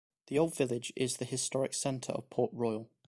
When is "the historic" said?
1.17-1.75